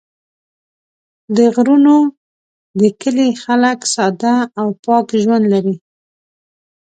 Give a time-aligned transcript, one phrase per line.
[1.37, 1.95] د غرونو
[2.79, 5.75] د کلي خلک ساده او پاک ژوند لري.